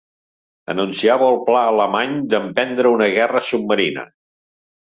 Anunciava 0.73 1.27
el 1.33 1.37
pla 1.51 1.61
alemany 1.73 2.17
d'em 2.31 2.49
prendre 2.61 2.97
una 2.97 3.11
guerra 3.19 3.47
submarina. 3.51 4.09